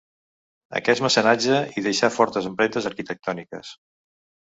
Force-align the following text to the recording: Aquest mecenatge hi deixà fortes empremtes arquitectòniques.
Aquest 0.79 1.03
mecenatge 1.07 1.59
hi 1.77 1.85
deixà 1.89 2.11
fortes 2.17 2.51
empremtes 2.53 2.91
arquitectòniques. 2.95 3.75